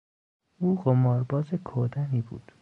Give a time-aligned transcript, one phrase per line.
[0.59, 2.51] او قمارباز کودنی بود.